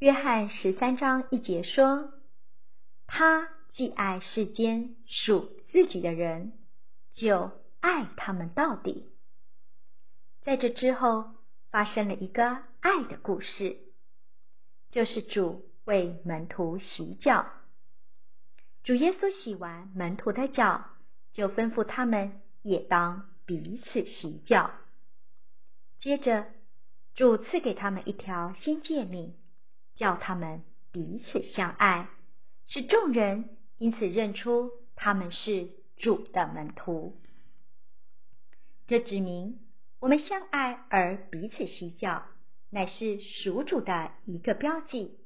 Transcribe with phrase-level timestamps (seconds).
[0.00, 2.12] 约翰十三章一节说
[3.06, 6.52] ：“他既爱世间属自己的人，
[7.12, 9.12] 就爱他们到底。”
[10.42, 11.30] 在这之后，
[11.70, 13.78] 发生了一个爱的故事，
[14.90, 17.46] 就是主为门徒洗脚。
[18.82, 20.86] 主耶稣洗完门徒的脚，
[21.32, 24.72] 就吩咐他们也当彼此洗脚。
[26.00, 26.46] 接着，
[27.14, 29.34] 主赐给他们一条新诫命，
[29.96, 32.08] 叫他们彼此相爱，
[32.66, 37.16] 使众人因此认出他们是主的门徒。
[38.86, 39.60] 这指明
[40.00, 42.26] 我们相爱而彼此洗脚，
[42.70, 45.18] 乃是属主的一个标记，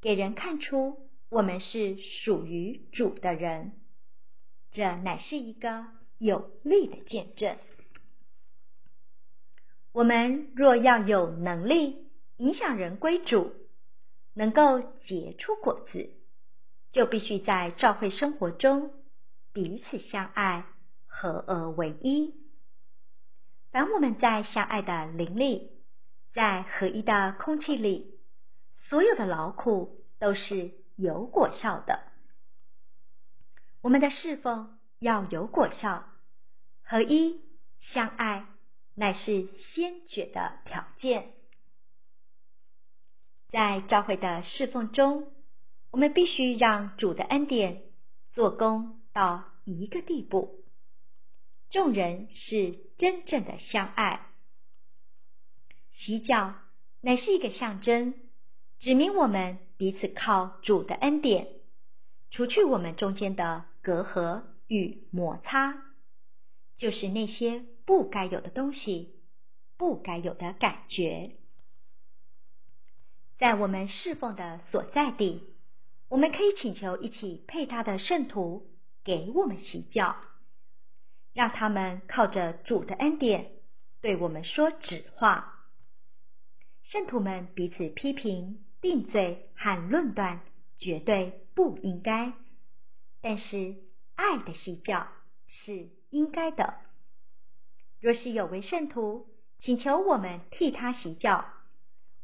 [0.00, 3.72] 给人看出我们是属于主的人。
[4.72, 5.86] 这乃是一个
[6.18, 7.56] 有力的见证。
[9.92, 11.96] 我们若要有能力
[12.36, 13.54] 影响人归主，
[14.36, 16.10] 能够结出果子，
[16.92, 18.92] 就必须在教会生活中
[19.54, 20.66] 彼此相爱，
[21.06, 22.34] 合而为一。
[23.72, 25.70] 凡我们在相爱的灵里，
[26.34, 28.20] 在合一的空气里，
[28.88, 32.00] 所有的劳苦都是有果效的。
[33.80, 36.04] 我们的侍奉要有果效，
[36.82, 37.40] 合一
[37.80, 38.46] 相爱。
[38.98, 41.34] 乃是先决的条件。
[43.50, 45.32] 在教会的侍奉中，
[45.90, 47.82] 我们必须让主的恩典
[48.32, 50.64] 做工到一个地步，
[51.70, 54.26] 众人是真正的相爱。
[55.94, 56.54] 洗脚
[57.00, 58.14] 乃是一个象征，
[58.78, 61.48] 指明我们彼此靠主的恩典，
[62.30, 65.82] 除去我们中间的隔阂与摩擦，
[66.76, 67.64] 就是那些。
[67.86, 69.14] 不该有的东西，
[69.76, 71.36] 不该有的感觉，
[73.38, 75.42] 在我们侍奉的所在地，
[76.08, 78.66] 我们可以请求一起配搭的圣徒
[79.04, 80.16] 给我们洗脚，
[81.34, 83.50] 让他们靠着主的恩典
[84.00, 85.52] 对我们说指话。
[86.84, 90.40] 圣徒们彼此批评、定罪和论断，
[90.78, 92.32] 绝对不应该。
[93.20, 93.74] 但是
[94.14, 95.08] 爱的洗脚
[95.48, 96.74] 是应该的。
[98.00, 99.26] 若是有位圣徒
[99.60, 101.44] 请求我们替他洗脚，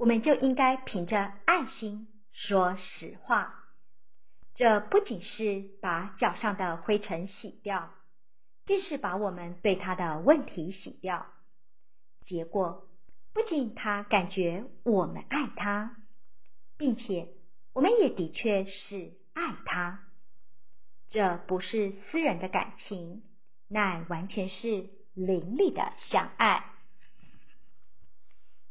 [0.00, 3.66] 我们就应该凭着爱心说实话。
[4.54, 7.90] 这不仅是把脚上的灰尘洗掉，
[8.64, 11.26] 更是把我们对他的问题洗掉。
[12.22, 12.88] 结果
[13.34, 15.94] 不仅他感觉我们爱他，
[16.78, 17.28] 并且
[17.74, 20.00] 我们也的确是爱他。
[21.10, 23.22] 这不是私人的感情，
[23.68, 24.88] 那完全是。
[25.12, 26.69] 灵里的相爱，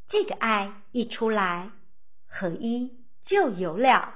[0.10, 1.72] 这个爱一出来，
[2.28, 4.14] 合一就有了。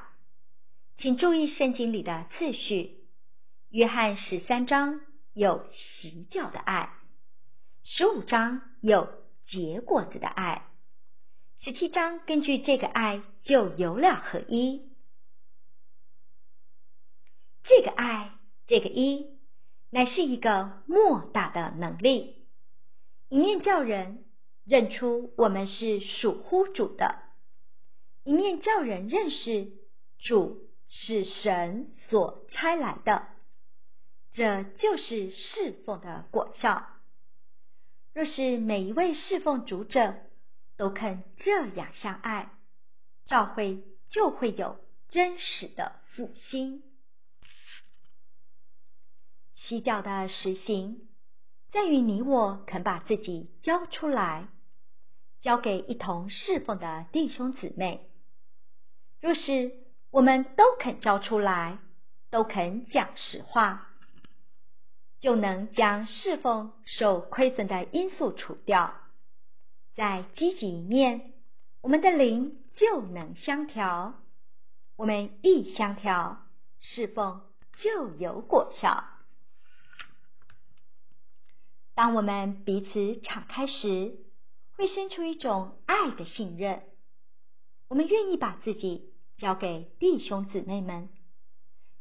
[0.97, 2.97] 请注意圣经里的次序：
[3.69, 5.01] 约翰十三章
[5.33, 6.93] 有洗脚的爱，
[7.83, 9.07] 十五章有
[9.45, 10.67] 结果子的爱，
[11.59, 14.91] 十七章根据这个爱就有了合一。
[17.63, 18.31] 这个爱，
[18.67, 19.31] 这个一。
[19.89, 22.47] 乃是一个莫大的能力，
[23.29, 24.25] 一面叫人
[24.65, 27.17] 认出我们是属乎主的，
[28.23, 29.71] 一面叫人认识
[30.19, 33.27] 主是神所差来的。
[34.31, 36.87] 这就是侍奉的果效。
[38.13, 40.15] 若是每一位侍奉主者
[40.77, 42.49] 都肯这样相爱，
[43.25, 46.83] 教会就会有真实的复兴。
[49.55, 51.07] 洗脚的实行，
[51.73, 54.47] 在于你我肯把自己交出来，
[55.41, 58.07] 交给一同侍奉的弟兄姊妹。
[59.19, 59.71] 若是
[60.11, 61.79] 我们都肯交出来，
[62.29, 63.89] 都肯讲实话，
[65.19, 68.93] 就能将侍奉受亏损的因素除掉。
[69.95, 71.33] 在积极一面，
[71.81, 74.13] 我们的灵就能相调。
[74.95, 76.37] 我们一相调，
[76.79, 77.41] 侍奉
[77.77, 79.05] 就有果效。
[81.95, 84.17] 当我们彼此敞开时，
[84.75, 86.83] 会生出一种爱的信任。
[87.87, 91.09] 我们愿意把自己交给弟兄姊妹们，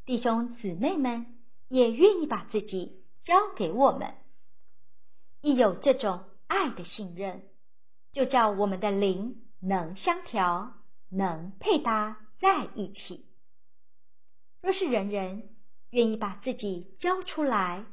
[0.06, 4.14] 弟兄姊妹们也愿意把自己交给我们。
[5.42, 7.42] 一有这种爱的信任，
[8.12, 10.72] 就叫我们的灵能相调，
[11.10, 13.26] 能配搭在一起。
[14.62, 15.50] 若是人人
[15.90, 17.84] 愿意把自己交出来，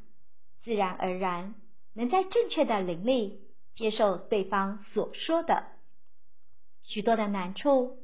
[0.61, 1.55] 自然而然。
[1.99, 3.41] 能在正确的灵力
[3.75, 5.67] 接受对方所说的，
[6.81, 7.97] 许多的难处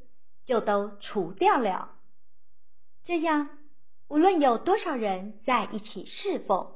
[0.44, 1.96] 就都除掉了。
[3.06, 3.58] 这样，
[4.10, 6.76] 无论有多少人在一起侍奉，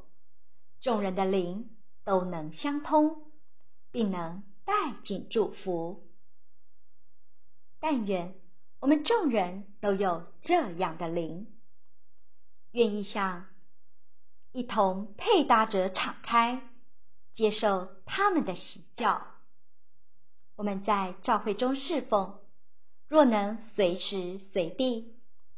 [0.79, 1.69] 众人的灵
[2.05, 3.29] 都能相通，
[3.91, 4.73] 并能带
[5.03, 6.07] 进祝福。
[7.81, 8.33] 但愿
[8.79, 11.47] 我们众人都有这样的灵，
[12.71, 13.45] 愿意向
[14.53, 16.61] 一同配搭者敞开，
[17.33, 19.25] 接受他们的喜教。
[20.55, 22.39] 我们在教会中侍奉，
[23.07, 25.15] 若能随时随地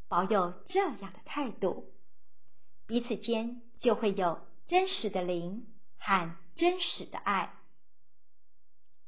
[0.07, 1.91] 保有这样的态度，
[2.87, 7.53] 彼此间就会有真实的灵和真实的爱。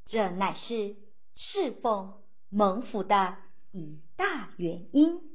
[0.05, 0.95] 这乃是
[1.35, 2.21] 侍奉。
[2.55, 3.35] 蒙福的
[3.71, 5.32] 一大原因。